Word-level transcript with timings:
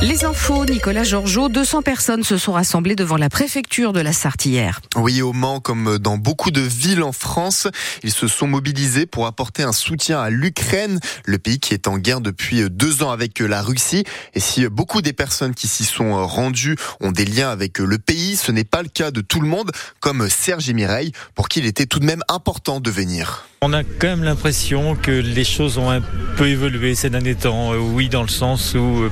Les 0.00 0.24
infos, 0.24 0.64
Nicolas 0.64 1.02
Georgeot, 1.02 1.48
200 1.48 1.82
personnes 1.82 2.22
se 2.22 2.38
sont 2.38 2.52
rassemblées 2.52 2.94
devant 2.94 3.16
la 3.16 3.28
préfecture 3.28 3.92
de 3.92 3.98
la 3.98 4.12
Sarthe 4.12 4.46
hier. 4.46 4.80
Oui, 4.94 5.22
au 5.22 5.32
Mans, 5.32 5.58
comme 5.58 5.98
dans 5.98 6.16
beaucoup 6.16 6.52
de 6.52 6.60
villes 6.60 7.02
en 7.02 7.10
France, 7.10 7.66
ils 8.04 8.12
se 8.12 8.28
sont 8.28 8.46
mobilisés 8.46 9.06
pour 9.06 9.26
apporter 9.26 9.64
un 9.64 9.72
soutien 9.72 10.20
à 10.20 10.30
l'Ukraine, 10.30 11.00
le 11.24 11.38
pays 11.38 11.58
qui 11.58 11.74
est 11.74 11.88
en 11.88 11.98
guerre 11.98 12.20
depuis 12.20 12.70
deux 12.70 13.02
ans 13.02 13.10
avec 13.10 13.40
la 13.40 13.60
Russie. 13.60 14.04
Et 14.34 14.40
si 14.40 14.68
beaucoup 14.68 15.02
des 15.02 15.12
personnes 15.12 15.52
qui 15.52 15.66
s'y 15.66 15.84
sont 15.84 16.24
rendues 16.28 16.76
ont 17.00 17.10
des 17.10 17.24
liens 17.24 17.50
avec 17.50 17.80
le 17.80 17.98
pays, 17.98 18.36
ce 18.36 18.52
n'est 18.52 18.62
pas 18.62 18.82
le 18.82 18.88
cas 18.88 19.10
de 19.10 19.20
tout 19.20 19.40
le 19.40 19.48
monde, 19.48 19.72
comme 19.98 20.28
Serge 20.28 20.70
et 20.70 20.74
Mireille, 20.74 21.10
pour 21.34 21.48
qui 21.48 21.58
il 21.58 21.66
était 21.66 21.86
tout 21.86 21.98
de 21.98 22.06
même 22.06 22.22
important 22.28 22.78
de 22.78 22.90
venir. 22.92 23.48
On 23.60 23.72
a 23.72 23.82
quand 23.82 24.06
même 24.06 24.22
l'impression 24.22 24.94
que 24.94 25.10
les 25.10 25.42
choses 25.42 25.78
ont 25.78 25.90
un 25.90 26.00
peu 26.36 26.46
évolué 26.46 26.94
ces 26.94 27.10
derniers 27.10 27.34
temps. 27.34 27.72
Euh, 27.72 27.78
oui, 27.78 28.08
dans 28.08 28.22
le 28.22 28.28
sens 28.28 28.74
où 28.74 29.02
euh, 29.02 29.10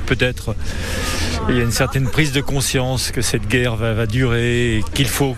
il 1.49 1.55
y 1.55 1.59
a 1.59 1.63
une 1.63 1.71
certaine 1.71 2.09
prise 2.09 2.31
de 2.31 2.41
conscience 2.41 3.11
que 3.11 3.21
cette 3.21 3.47
guerre 3.47 3.75
va, 3.75 3.93
va 3.93 4.05
durer 4.05 4.77
et 4.77 4.83
qu'il 4.93 5.07
faut 5.07 5.35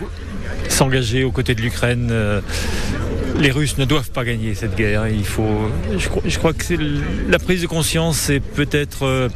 s'engager 0.68 1.24
aux 1.24 1.32
côtés 1.32 1.54
de 1.54 1.60
l'Ukraine 1.60 2.08
euh, 2.10 2.40
les 3.40 3.50
Russes 3.50 3.78
ne 3.78 3.84
doivent 3.84 4.10
pas 4.10 4.24
gagner 4.24 4.54
cette 4.54 4.76
guerre. 4.76 5.08
Il 5.08 5.24
faut, 5.24 5.70
je, 5.96 6.38
crois, 6.38 6.52
que 6.52 6.74
la 7.28 7.38
prise 7.38 7.62
de 7.62 7.66
conscience 7.66 8.28
est 8.28 8.40
peut-être 8.40 9.04
euh, 9.04 9.28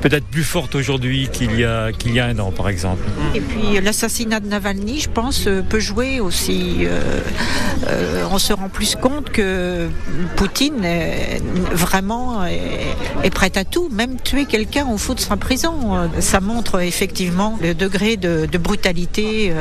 peut-être 0.00 0.26
plus 0.26 0.44
forte 0.44 0.74
aujourd'hui 0.74 1.28
qu'il 1.32 1.58
y 1.58 1.64
a 1.64 1.92
qu'il 1.92 2.12
y 2.14 2.20
a 2.20 2.26
un 2.26 2.38
an, 2.38 2.50
par 2.50 2.68
exemple. 2.68 3.02
Et 3.34 3.40
puis 3.40 3.80
l'assassinat 3.82 4.40
de 4.40 4.48
Navalny, 4.48 5.00
je 5.00 5.08
pense, 5.08 5.46
euh, 5.46 5.62
peut 5.62 5.80
jouer 5.80 6.20
aussi. 6.20 6.86
Euh, 6.86 8.24
on 8.30 8.38
se 8.38 8.52
rend 8.52 8.68
plus 8.68 8.96
compte 8.96 9.30
que 9.30 9.88
Poutine 10.36 10.84
est 10.84 11.42
vraiment 11.72 12.44
est, 12.44 13.30
prêt 13.30 13.52
à 13.56 13.64
tout, 13.64 13.88
même 13.90 14.20
tuer 14.20 14.46
quelqu'un 14.46 14.86
au 14.86 14.98
fond 14.98 15.14
de 15.14 15.20
sa 15.20 15.36
prison. 15.36 16.10
Ça 16.20 16.40
montre 16.40 16.80
effectivement 16.80 17.58
le 17.60 17.74
degré 17.74 18.16
de, 18.16 18.46
brutalité 18.58 19.52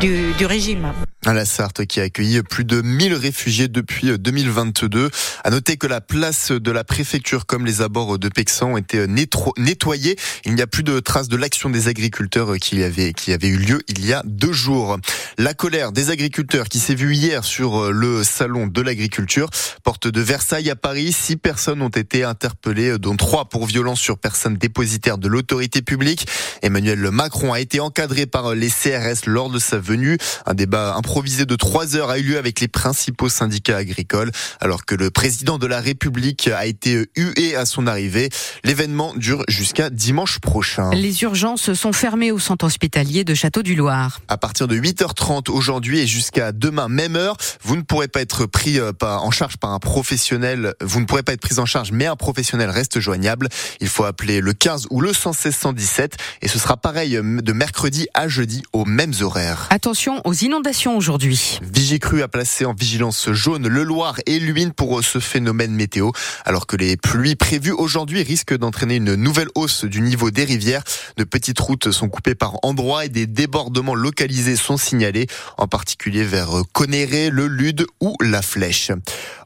du, 0.00 0.32
du 0.38 0.46
régime 0.46 0.92
la 1.34 1.44
Sarthe 1.44 1.84
qui 1.84 2.00
a 2.00 2.04
accueilli 2.04 2.42
plus 2.42 2.64
de 2.64 2.80
1000 2.80 3.14
réfugiés 3.14 3.68
depuis 3.68 4.16
2022. 4.18 5.10
À 5.44 5.50
noter 5.50 5.76
que 5.76 5.86
la 5.86 6.00
place 6.00 6.52
de 6.52 6.70
la 6.70 6.84
préfecture 6.84 7.44
comme 7.44 7.66
les 7.66 7.82
abords 7.82 8.18
de 8.18 8.28
Pexan 8.28 8.72
ont 8.72 8.76
été 8.78 9.06
nettoyés. 9.06 10.16
Il 10.46 10.54
n'y 10.54 10.62
a 10.62 10.66
plus 10.66 10.82
de 10.82 11.00
traces 11.00 11.28
de 11.28 11.36
l'action 11.36 11.68
des 11.68 11.88
agriculteurs 11.88 12.56
qui 12.56 12.82
avait, 12.82 13.12
qui 13.12 13.32
avait 13.32 13.48
eu 13.48 13.58
lieu 13.58 13.82
il 13.88 14.06
y 14.06 14.14
a 14.14 14.22
deux 14.24 14.52
jours. 14.52 14.96
La 15.36 15.52
colère 15.52 15.92
des 15.92 16.10
agriculteurs 16.10 16.68
qui 16.68 16.78
s'est 16.78 16.94
vue 16.94 17.14
hier 17.14 17.44
sur 17.44 17.92
le 17.92 18.24
salon 18.24 18.66
de 18.66 18.80
l'agriculture. 18.80 19.50
Porte 19.84 20.08
de 20.08 20.20
Versailles 20.22 20.70
à 20.70 20.76
Paris, 20.76 21.12
six 21.12 21.36
personnes 21.36 21.82
ont 21.82 21.88
été 21.88 22.24
interpellées, 22.24 22.98
dont 22.98 23.16
trois 23.16 23.48
pour 23.48 23.66
violence 23.66 24.00
sur 24.00 24.18
personnes 24.18 24.56
dépositaires 24.56 25.18
de 25.18 25.28
l'autorité 25.28 25.82
publique. 25.82 26.26
Emmanuel 26.62 27.10
Macron 27.10 27.52
a 27.52 27.60
été 27.60 27.80
encadré 27.80 28.26
par 28.26 28.54
les 28.54 28.70
CRS 28.70 29.26
lors 29.26 29.50
de 29.50 29.58
sa 29.58 29.78
venue. 29.78 30.16
Un 30.46 30.54
débat 30.54 30.94
improvisé 30.94 31.17
de 31.22 31.56
trois 31.56 31.96
heures 31.96 32.10
a 32.10 32.18
eu 32.18 32.22
lieu 32.22 32.38
avec 32.38 32.60
les 32.60 32.68
principaux 32.68 33.28
syndicats 33.28 33.76
agricoles, 33.76 34.30
alors 34.60 34.84
que 34.84 34.94
le 34.94 35.10
président 35.10 35.58
de 35.58 35.66
la 35.66 35.80
République 35.80 36.48
a 36.48 36.64
été 36.64 37.06
hué 37.16 37.56
à 37.56 37.66
son 37.66 37.86
arrivée. 37.86 38.28
L'événement 38.62 39.14
dure 39.16 39.42
jusqu'à 39.48 39.90
dimanche 39.90 40.38
prochain. 40.38 40.90
Les 40.90 41.22
urgences 41.24 41.72
sont 41.74 41.92
fermées 41.92 42.30
au 42.30 42.38
centre 42.38 42.66
hospitalier 42.66 43.24
de 43.24 43.34
Château 43.34 43.62
du 43.62 43.74
Loir. 43.74 44.20
À 44.28 44.36
partir 44.36 44.68
de 44.68 44.76
8h30 44.76 45.50
aujourd'hui 45.50 45.98
et 45.98 46.06
jusqu'à 46.06 46.52
demain 46.52 46.88
même 46.88 47.16
heure, 47.16 47.36
vous 47.62 47.76
ne 47.76 47.82
pourrez 47.82 48.08
pas 48.08 48.20
être 48.20 48.46
pris 48.46 48.78
euh, 48.78 48.92
en 49.02 49.30
charge 49.30 49.56
par 49.56 49.72
un 49.72 49.80
professionnel. 49.80 50.74
Vous 50.80 51.00
ne 51.00 51.04
pourrez 51.04 51.24
pas 51.24 51.32
être 51.32 51.40
pris 51.40 51.58
en 51.58 51.66
charge, 51.66 51.90
mais 51.90 52.06
un 52.06 52.16
professionnel 52.16 52.70
reste 52.70 53.00
joignable. 53.00 53.48
Il 53.80 53.88
faut 53.88 54.04
appeler 54.04 54.40
le 54.40 54.52
15 54.52 54.86
ou 54.90 55.00
le 55.00 55.12
116 55.12 55.54
117 55.54 56.16
et 56.42 56.48
ce 56.48 56.58
sera 56.58 56.76
pareil 56.76 57.16
euh, 57.16 57.40
de 57.40 57.52
mercredi 57.52 58.06
à 58.14 58.28
jeudi 58.28 58.62
aux 58.72 58.84
mêmes 58.84 59.14
horaires. 59.20 59.66
Attention 59.70 60.20
aux 60.24 60.34
inondations 60.34 60.96
aujourd'hui. 60.96 61.07
Vigicru 61.08 62.22
a 62.22 62.28
placé 62.28 62.66
en 62.66 62.74
vigilance 62.74 63.30
jaune 63.32 63.66
le 63.66 63.82
Loir 63.82 64.16
et 64.26 64.38
l'Huine 64.38 64.72
pour 64.72 65.02
ce 65.02 65.18
phénomène 65.20 65.72
météo, 65.72 66.10
alors 66.44 66.66
que 66.66 66.76
les 66.76 66.98
pluies 66.98 67.34
prévues 67.34 67.72
aujourd'hui 67.72 68.22
risquent 68.22 68.56
d'entraîner 68.56 68.96
une 68.96 69.14
nouvelle 69.14 69.48
hausse 69.54 69.84
du 69.86 70.02
niveau 70.02 70.30
des 70.30 70.44
rivières. 70.44 70.82
De 71.16 71.24
petites 71.24 71.58
routes 71.60 71.92
sont 71.92 72.10
coupées 72.10 72.34
par 72.34 72.56
endroits 72.62 73.06
et 73.06 73.08
des 73.08 73.26
débordements 73.26 73.94
localisés 73.94 74.56
sont 74.56 74.76
signalés, 74.76 75.28
en 75.56 75.66
particulier 75.66 76.24
vers 76.24 76.50
Conéré, 76.74 77.30
le 77.30 77.46
Lude 77.46 77.86
ou 78.00 78.14
la 78.20 78.42
Flèche. 78.42 78.90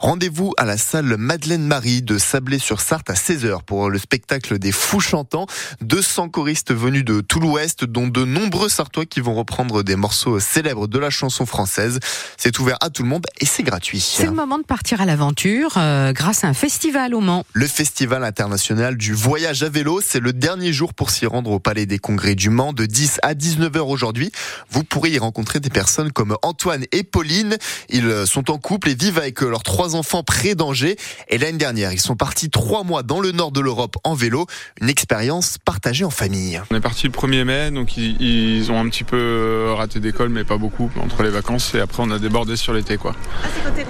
Rendez-vous 0.00 0.53
à 0.56 0.65
la 0.65 0.76
salle 0.76 1.16
Madeleine 1.16 1.65
Marie 1.65 2.03
de 2.03 2.19
Sablé-sur-Sarthe 2.19 3.09
à 3.09 3.15
16h 3.15 3.62
pour 3.62 3.88
le 3.88 3.98
spectacle 3.98 4.59
des 4.59 4.72
Fous 4.72 5.00
Chantants. 5.00 5.47
200 5.81 6.31
choristes 6.31 6.75
venus 6.75 7.04
de 7.04 7.20
tout 7.20 7.38
l'Ouest, 7.38 7.84
dont 7.84 8.09
de 8.09 8.25
nombreux 8.25 8.69
Sartois 8.69 9.06
qui 9.06 9.20
vont 9.20 9.34
reprendre 9.34 9.84
des 9.84 9.94
morceaux 9.94 10.41
célèbres 10.41 10.88
de 10.88 10.98
la 10.98 11.10
chanson 11.10 11.41
française. 11.47 11.98
C'est 12.36 12.58
ouvert 12.58 12.76
à 12.80 12.91
tout 12.91 13.03
le 13.03 13.08
monde 13.08 13.26
et 13.41 13.47
c'est 13.47 13.62
gratuit. 13.62 14.00
C'est 14.00 14.26
le 14.26 14.32
moment 14.32 14.58
de 14.58 14.64
partir 14.64 15.00
à 15.00 15.06
l'aventure 15.06 15.75
euh, 15.76 16.12
grâce 16.12 16.44
à 16.44 16.48
un 16.48 16.54
festival 16.54 17.14
au 17.14 17.20
Mans. 17.20 17.44
Le 17.53 17.66
Festival 17.66 18.25
international 18.25 18.97
du 18.97 19.12
voyage 19.12 19.62
à 19.62 19.69
vélo, 19.69 20.00
c'est 20.04 20.20
le 20.20 20.32
dernier 20.32 20.72
jour 20.72 20.94
pour 20.94 21.10
s'y 21.10 21.26
rendre 21.26 21.50
au 21.50 21.58
Palais 21.58 21.86
des 21.86 21.98
Congrès 21.98 22.34
du 22.34 22.50
Mans 22.50 22.72
de 22.72 22.86
10 22.86 23.20
à 23.22 23.34
19h 23.34 23.80
aujourd'hui. 23.80 24.32
Vous 24.70 24.84
pourrez 24.84 25.10
y 25.10 25.19
rencontrer 25.19 25.60
des 25.60 25.70
personnes 25.70 26.12
comme 26.12 26.36
Antoine 26.42 26.84
et 26.92 27.03
Pauline. 27.03 27.56
Ils 27.88 28.26
sont 28.26 28.50
en 28.50 28.59
couple 28.59 28.91
et 28.91 28.94
vivent 28.94 29.19
avec 29.19 29.41
leurs 29.41 29.62
trois 29.62 29.94
enfants 29.94 30.22
près 30.22 30.54
d'Angers. 30.54 30.97
Et 31.28 31.38
l'année 31.38 31.59
dernière, 31.59 31.92
ils 31.92 32.00
sont 32.00 32.16
partis 32.16 32.50
trois 32.50 32.84
mois 32.84 33.03
dans 33.03 33.20
le 33.20 33.32
nord 33.32 33.53
de 33.53 33.60
l'Europe 33.60 33.97
en 34.04 34.14
vélo. 34.14 34.47
Une 34.80 34.88
expérience 34.88 35.59
partagée 35.59 36.04
en 36.04 36.10
famille. 36.10 36.60
On 36.70 36.76
est 36.76 36.80
parti 36.80 37.06
le 37.06 37.12
1er 37.12 37.44
mai, 37.44 37.70
donc 37.70 37.97
ils, 37.97 38.70
ont 38.70 38.78
un 38.78 38.88
petit 38.88 39.04
peu 39.04 39.72
raté 39.76 40.00
d'école, 40.00 40.28
mais 40.28 40.44
pas 40.44 40.56
beaucoup, 40.56 40.91
entre 41.00 41.22
les 41.22 41.31
vacances 41.32 41.75
et 41.75 41.81
après 41.81 42.03
on 42.03 42.10
a 42.10 42.19
débordé 42.19 42.56
sur 42.56 42.72
l'été 42.72 42.97
quoi. 42.97 43.15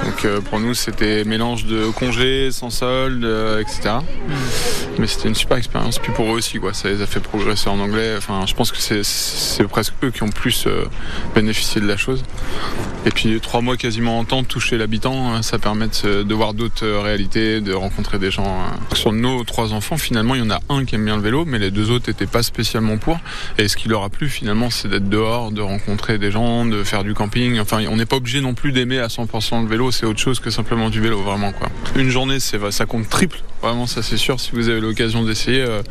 Donc 0.04 0.24
euh, 0.24 0.40
pour 0.40 0.60
nous 0.60 0.74
c'était 0.74 1.24
mélange 1.24 1.66
de 1.66 1.86
congés, 1.90 2.50
sans 2.50 2.70
solde, 2.70 3.24
euh, 3.24 3.60
etc. 3.60 3.96
Mais 4.98 5.06
c'était 5.06 5.28
une 5.28 5.34
super 5.34 5.56
expérience. 5.56 5.98
Puis 5.98 6.12
pour 6.12 6.26
eux 6.26 6.36
aussi 6.36 6.58
quoi, 6.58 6.72
ça 6.72 6.88
les 6.88 7.02
a 7.02 7.06
fait 7.06 7.20
progresser 7.20 7.68
en 7.68 7.78
anglais. 7.78 8.14
Enfin 8.16 8.44
je 8.46 8.54
pense 8.54 8.72
que 8.72 8.78
c'est 8.78 9.68
presque 9.68 9.94
eux 10.02 10.10
qui 10.10 10.22
ont 10.22 10.30
plus 10.30 10.66
euh, 10.66 10.84
bénéficié 11.34 11.80
de 11.80 11.86
la 11.86 11.96
chose. 11.96 12.22
Et 13.04 13.10
puis 13.10 13.40
trois 13.40 13.60
mois 13.60 13.76
quasiment 13.76 14.18
en 14.18 14.24
temps 14.24 14.44
toucher 14.44 14.78
l'habitant, 14.78 15.34
hein, 15.34 15.42
ça 15.42 15.58
permet 15.58 15.88
de, 16.04 16.34
voir 16.34 16.54
d'autres 16.54 16.86
réalités, 16.86 17.60
de 17.60 17.72
rencontrer 17.72 18.18
des 18.18 18.30
gens. 18.30 18.46
Hein. 18.46 18.78
Sur 18.94 19.12
nos 19.12 19.44
trois 19.44 19.72
enfants 19.72 19.96
finalement 19.96 20.34
il 20.34 20.42
y 20.42 20.46
en 20.46 20.50
a 20.50 20.60
un 20.68 20.84
qui 20.84 20.94
aime 20.94 21.04
bien 21.04 21.16
le 21.16 21.22
vélo, 21.22 21.44
mais 21.44 21.58
les 21.58 21.70
deux 21.70 21.90
autres 21.90 22.08
n'étaient 22.08 22.26
pas 22.26 22.42
spécialement 22.42 22.98
pour. 22.98 23.18
Et 23.58 23.68
ce 23.68 23.76
qui 23.76 23.88
leur 23.88 24.02
a 24.04 24.08
plu 24.08 24.28
finalement 24.28 24.70
c'est 24.70 24.88
d'être 24.88 25.08
dehors, 25.08 25.50
de 25.50 25.60
rencontrer 25.60 26.18
des 26.18 26.30
gens, 26.30 26.64
de 26.64 26.84
faire 26.84 27.04
du 27.04 27.14
camping 27.14 27.31
Enfin, 27.60 27.84
on 27.88 27.96
n'est 27.96 28.06
pas 28.06 28.16
obligé 28.16 28.40
non 28.40 28.54
plus 28.54 28.72
d'aimer 28.72 28.98
à 28.98 29.06
100% 29.06 29.62
le 29.62 29.68
vélo. 29.68 29.90
C'est 29.90 30.06
autre 30.06 30.18
chose 30.18 30.40
que 30.40 30.50
simplement 30.50 30.90
du 30.90 31.00
vélo, 31.00 31.22
vraiment 31.22 31.52
quoi. 31.52 31.68
Une 31.96 32.10
journée, 32.10 32.38
ça 32.40 32.86
compte 32.86 33.08
triple. 33.08 33.42
Vraiment, 33.62 33.86
ça 33.86 34.02
c'est 34.02 34.16
sûr. 34.16 34.40
Si 34.40 34.50
vous 34.52 34.68
avez 34.68 34.80
l'occasion 34.80 35.24
d'essayer, 35.24 35.62
euh, 35.62 35.82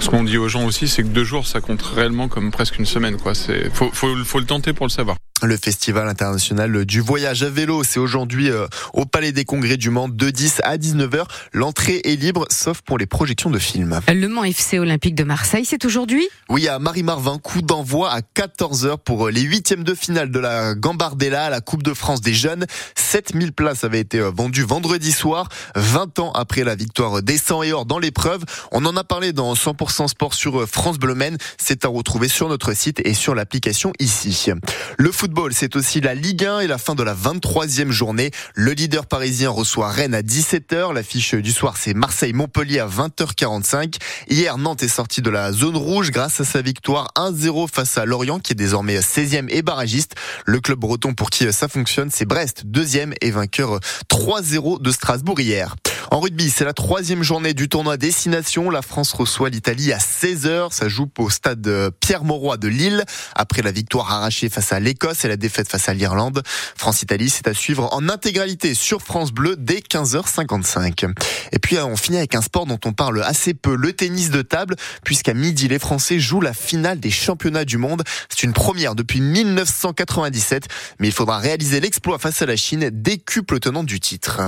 ce 0.00 0.08
qu'on 0.08 0.24
dit 0.24 0.38
aux 0.38 0.48
gens 0.48 0.64
aussi, 0.66 0.88
c'est 0.88 1.02
que 1.02 1.08
deux 1.08 1.24
jours, 1.24 1.46
ça 1.46 1.60
compte 1.60 1.82
réellement 1.82 2.28
comme 2.28 2.50
presque 2.50 2.78
une 2.78 2.86
semaine. 2.86 3.16
Quoi. 3.16 3.32
Faut 3.72 4.38
le 4.38 4.46
tenter 4.46 4.72
pour 4.72 4.86
le 4.86 4.90
savoir. 4.90 5.16
Le 5.42 5.56
Festival 5.56 6.06
international 6.06 6.84
du 6.84 7.00
voyage 7.00 7.42
à 7.42 7.48
vélo, 7.48 7.82
c'est 7.82 7.98
aujourd'hui 7.98 8.50
euh, 8.50 8.66
au 8.92 9.06
Palais 9.06 9.32
des 9.32 9.44
Congrès 9.46 9.78
du 9.78 9.88
Mans 9.88 10.08
de 10.08 10.30
10 10.30 10.60
à 10.64 10.76
19h. 10.76 11.24
L'entrée 11.52 12.02
est 12.04 12.16
libre, 12.16 12.46
sauf 12.50 12.82
pour 12.82 12.98
les 12.98 13.06
projections 13.06 13.48
de 13.48 13.58
films. 13.58 14.00
Le 14.08 14.28
Mans 14.28 14.44
FC 14.44 14.78
Olympique 14.78 15.14
de 15.14 15.24
Marseille, 15.24 15.64
c'est 15.64 15.84
aujourd'hui? 15.86 16.28
Oui, 16.50 16.68
à 16.68 16.78
Marie-Marvin, 16.78 17.38
coup 17.38 17.62
d'envoi 17.62 18.10
à 18.10 18.20
14h 18.20 18.98
pour 18.98 19.30
les 19.30 19.40
huitièmes 19.40 19.82
de 19.82 19.94
finale 19.94 20.30
de 20.30 20.38
la 20.38 20.74
Gambardella, 20.74 21.48
la 21.48 21.60
Coupe 21.62 21.82
de 21.82 21.94
France 21.94 22.20
des 22.20 22.34
jeunes. 22.34 22.66
7000 22.96 23.52
places 23.52 23.84
avaient 23.84 24.00
été 24.00 24.18
euh, 24.18 24.30
vendues 24.30 24.64
vendredi 24.64 25.10
soir, 25.10 25.48
20 25.74 26.18
ans 26.18 26.32
après 26.32 26.64
la 26.64 26.74
victoire 26.74 27.22
des 27.22 27.38
100 27.38 27.62
et 27.62 27.72
or 27.72 27.86
dans 27.86 27.98
l'épreuve. 27.98 28.44
On 28.72 28.84
en 28.84 28.96
a 28.96 29.04
parlé 29.04 29.32
dans 29.32 29.54
100% 29.54 30.08
Sport 30.08 30.34
sur 30.34 30.60
euh, 30.60 30.66
France 30.66 30.98
Bleu 30.98 31.16
C'est 31.56 31.84
à 31.84 31.88
retrouver 31.88 32.28
sur 32.28 32.48
notre 32.48 32.74
site 32.74 33.00
et 33.04 33.14
sur 33.14 33.34
l'application 33.34 33.92
ici. 33.98 34.50
Le 34.98 35.12
foot 35.12 35.29
c'est 35.50 35.76
aussi 35.76 36.00
la 36.00 36.14
Ligue 36.14 36.44
1 36.44 36.60
et 36.60 36.66
la 36.66 36.78
fin 36.78 36.94
de 36.94 37.02
la 37.02 37.14
23e 37.14 37.90
journée. 37.90 38.30
Le 38.54 38.72
leader 38.72 39.06
parisien 39.06 39.50
reçoit 39.50 39.90
Rennes 39.90 40.14
à 40.14 40.22
17h. 40.22 40.92
L'affiche 40.92 41.34
du 41.34 41.52
soir, 41.52 41.76
c'est 41.76 41.94
Marseille-Montpellier 41.94 42.80
à 42.80 42.86
20h45. 42.86 43.96
Hier, 44.28 44.58
Nantes 44.58 44.82
est 44.82 44.88
sorti 44.88 45.22
de 45.22 45.30
la 45.30 45.52
zone 45.52 45.76
rouge 45.76 46.10
grâce 46.10 46.40
à 46.40 46.44
sa 46.44 46.62
victoire 46.62 47.08
1-0 47.16 47.68
face 47.72 47.98
à 47.98 48.04
Lorient, 48.04 48.38
qui 48.38 48.52
est 48.52 48.56
désormais 48.56 48.98
16e 48.98 49.46
et 49.48 49.62
barragiste. 49.62 50.14
Le 50.46 50.60
club 50.60 50.78
breton 50.78 51.14
pour 51.14 51.30
qui 51.30 51.50
ça 51.52 51.68
fonctionne, 51.68 52.10
c'est 52.10 52.26
Brest, 52.26 52.62
deuxième 52.66 53.14
et 53.20 53.30
vainqueur 53.30 53.80
3-0 54.08 54.82
de 54.82 54.90
Strasbourg 54.90 55.40
hier. 55.40 55.76
En 56.12 56.18
rugby, 56.18 56.50
c'est 56.50 56.64
la 56.64 56.72
troisième 56.72 57.22
journée 57.22 57.54
du 57.54 57.68
tournoi 57.68 57.96
Destination. 57.96 58.68
La 58.68 58.82
France 58.82 59.12
reçoit 59.12 59.48
l'Italie 59.48 59.92
à 59.92 59.98
16h. 59.98 60.72
Ça 60.72 60.88
joue 60.88 61.08
au 61.18 61.30
stade 61.30 61.92
Pierre-Mauroy 62.00 62.56
de 62.56 62.66
Lille. 62.66 63.04
Après 63.36 63.62
la 63.62 63.70
victoire 63.70 64.10
arrachée 64.10 64.48
face 64.48 64.72
à 64.72 64.80
l'Écosse, 64.80 65.18
c'est 65.20 65.28
la 65.28 65.36
défaite 65.36 65.68
face 65.68 65.88
à 65.88 65.94
l'Irlande. 65.94 66.42
France-Italie, 66.76 67.30
c'est 67.30 67.46
à 67.46 67.54
suivre 67.54 67.88
en 67.92 68.08
intégralité 68.08 68.74
sur 68.74 69.02
France 69.02 69.30
Bleu 69.30 69.54
dès 69.56 69.78
15h55. 69.78 71.14
Et 71.52 71.60
puis 71.60 71.78
on 71.78 71.96
finit 71.96 72.18
avec 72.18 72.34
un 72.34 72.42
sport 72.42 72.66
dont 72.66 72.80
on 72.84 72.92
parle 72.92 73.22
assez 73.22 73.54
peu, 73.54 73.76
le 73.76 73.92
tennis 73.92 74.30
de 74.30 74.42
table, 74.42 74.74
puisqu'à 75.04 75.32
midi 75.32 75.68
les 75.68 75.78
Français 75.78 76.18
jouent 76.18 76.40
la 76.40 76.54
finale 76.54 76.98
des 76.98 77.12
championnats 77.12 77.64
du 77.64 77.78
monde. 77.78 78.02
C'est 78.28 78.42
une 78.42 78.52
première 78.52 78.96
depuis 78.96 79.20
1997, 79.20 80.64
mais 80.98 81.06
il 81.06 81.14
faudra 81.14 81.38
réaliser 81.38 81.78
l'exploit 81.78 82.18
face 82.18 82.42
à 82.42 82.46
la 82.46 82.56
Chine, 82.56 82.90
décuple 82.92 83.60
tenante 83.60 83.86
du 83.86 84.00
titre. 84.00 84.40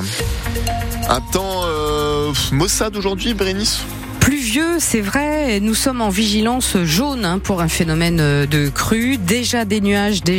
Un 1.09 1.21
temps 1.21 1.52
euh, 2.33 2.55
maussade 2.57 2.97
aujourd'hui, 2.97 3.35
Bérénice 3.35 3.83
Pluvieux, 4.21 4.77
c'est 4.79 5.01
vrai. 5.01 5.59
Nous 5.61 5.75
sommes 5.75 6.01
en 6.01 6.09
vigilance 6.09 6.77
jaune 6.85 7.25
hein, 7.25 7.39
pour 7.41 7.61
un 7.61 7.69
phénomène 7.69 8.47
de 8.47 8.69
crue. 8.69 9.17
Déjà 9.19 9.65
des 9.65 9.81
nuages, 9.81 10.23
déjà 10.23 10.33